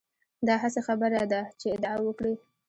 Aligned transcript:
دا 0.47 0.55
هسې 0.63 0.81
خبره 0.87 1.21
ده 1.31 1.41
چې 1.59 1.67
ادعا 1.75 1.95
وکړي. 2.03 2.33